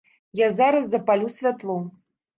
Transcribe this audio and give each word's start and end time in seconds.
Я 0.39 0.47
зараз 0.61 0.89
запалю 0.89 1.29
святло. 1.37 1.77